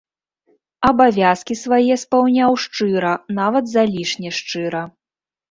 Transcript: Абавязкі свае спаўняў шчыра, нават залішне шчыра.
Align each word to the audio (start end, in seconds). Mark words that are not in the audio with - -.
Абавязкі 0.87 1.57
свае 1.63 1.97
спаўняў 2.05 2.51
шчыра, 2.65 3.13
нават 3.41 3.71
залішне 3.75 4.29
шчыра. 4.41 4.83